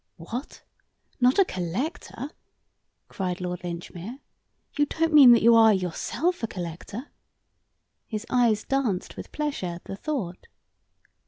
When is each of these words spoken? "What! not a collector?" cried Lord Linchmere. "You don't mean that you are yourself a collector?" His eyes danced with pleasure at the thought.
"What! 0.17 0.63
not 1.19 1.37
a 1.37 1.45
collector?" 1.45 2.31
cried 3.07 3.39
Lord 3.39 3.63
Linchmere. 3.63 4.17
"You 4.75 4.87
don't 4.87 5.13
mean 5.13 5.31
that 5.33 5.43
you 5.43 5.53
are 5.53 5.75
yourself 5.75 6.41
a 6.41 6.47
collector?" 6.47 7.11
His 8.07 8.25
eyes 8.27 8.63
danced 8.63 9.15
with 9.15 9.31
pleasure 9.31 9.67
at 9.67 9.83
the 9.83 9.95
thought. 9.95 10.47